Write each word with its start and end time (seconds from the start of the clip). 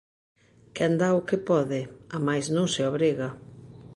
Quen 0.75 0.91
dá 1.01 1.09
o 1.19 1.25
que 1.29 1.37
pode, 1.49 1.81
a 2.15 2.19
máis 2.27 2.45
non 2.55 2.67
se 2.73 2.81
obriga. 2.91 3.29